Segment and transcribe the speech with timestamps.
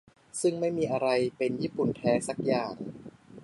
[0.41, 1.07] ซึ่งไม่มีอะไร
[1.37, 2.75] เป็น "ญี่ปุ่นแท้" สักอย่าง